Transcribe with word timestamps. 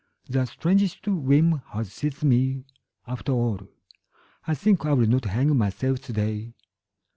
The 0.27 0.45
strangest 0.47 1.07
whim 1.07 1.61
has 1.73 1.93
seized 1.93 2.23
me... 2.23 2.65
After 3.05 3.33
all 3.33 3.59
I 4.47 4.55
think 4.55 4.83
I 4.83 4.93
will 4.93 5.05
not 5.05 5.25
hang 5.25 5.55
myself 5.55 5.99
today. 6.01 6.55